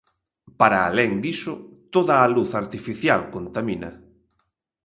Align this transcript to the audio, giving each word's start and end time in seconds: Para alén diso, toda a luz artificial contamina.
Para 0.59 0.77
alén 0.89 1.11
diso, 1.25 1.53
toda 1.95 2.15
a 2.19 2.27
luz 2.35 2.51
artificial 2.61 3.21
contamina. 3.35 3.91